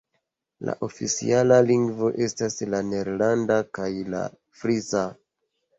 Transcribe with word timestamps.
La 0.69 0.73
oficialaj 0.87 1.59
lingvoj 1.67 2.11
estas 2.29 2.59
la 2.75 2.83
nederlanda 2.89 3.61
kaj 3.79 3.91
la 4.17 4.25
frisa. 4.63 5.11